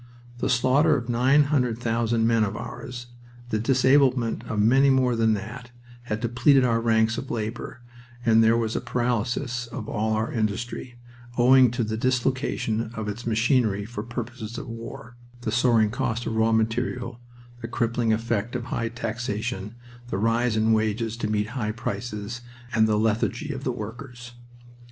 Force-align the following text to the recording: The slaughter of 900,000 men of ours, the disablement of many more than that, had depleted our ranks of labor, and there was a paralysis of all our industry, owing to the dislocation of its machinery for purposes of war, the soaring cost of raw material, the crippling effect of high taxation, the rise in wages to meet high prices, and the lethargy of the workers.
The 0.39 0.49
slaughter 0.49 0.97
of 0.97 1.09
900,000 1.09 2.25
men 2.25 2.43
of 2.43 2.57
ours, 2.57 3.05
the 3.49 3.59
disablement 3.59 4.43
of 4.45 4.59
many 4.59 4.89
more 4.89 5.15
than 5.15 5.35
that, 5.35 5.69
had 6.05 6.21
depleted 6.21 6.65
our 6.65 6.81
ranks 6.81 7.19
of 7.19 7.29
labor, 7.29 7.81
and 8.25 8.43
there 8.43 8.57
was 8.57 8.75
a 8.75 8.81
paralysis 8.81 9.67
of 9.67 9.87
all 9.87 10.13
our 10.13 10.33
industry, 10.33 10.95
owing 11.37 11.69
to 11.69 11.83
the 11.83 11.97
dislocation 11.97 12.89
of 12.95 13.07
its 13.07 13.27
machinery 13.27 13.85
for 13.85 14.01
purposes 14.01 14.57
of 14.57 14.67
war, 14.67 15.17
the 15.41 15.51
soaring 15.51 15.91
cost 15.91 16.25
of 16.25 16.35
raw 16.35 16.51
material, 16.51 17.19
the 17.61 17.67
crippling 17.67 18.11
effect 18.11 18.55
of 18.55 18.63
high 18.65 18.89
taxation, 18.89 19.75
the 20.09 20.17
rise 20.17 20.57
in 20.57 20.73
wages 20.73 21.15
to 21.17 21.27
meet 21.29 21.49
high 21.49 21.71
prices, 21.71 22.41
and 22.73 22.87
the 22.87 22.97
lethargy 22.97 23.53
of 23.53 23.63
the 23.63 23.71
workers. 23.71 24.31